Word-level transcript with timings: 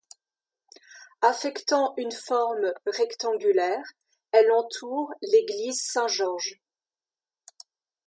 Affectant 1.21 1.93
une 1.95 2.11
forme 2.11 2.73
rectangulaire, 2.87 3.83
elle 4.31 4.51
entoure 4.51 5.13
l'église 5.21 5.79
Saint-Georges. 5.79 6.59